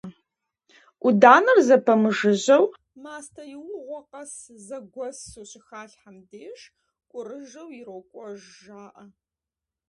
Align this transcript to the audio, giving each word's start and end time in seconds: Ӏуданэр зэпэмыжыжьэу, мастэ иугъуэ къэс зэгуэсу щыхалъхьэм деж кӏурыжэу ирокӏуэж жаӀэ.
Ӏуданэр 1.01 1.57
зэпэмыжыжьэу, 1.67 2.65
мастэ 3.03 3.43
иугъуэ 3.55 3.99
къэс 4.09 4.33
зэгуэсу 4.65 5.45
щыхалъхьэм 5.49 6.17
деж 6.29 6.59
кӏурыжэу 7.09 7.69
ирокӏуэж 7.79 8.39
жаӀэ. 8.61 9.05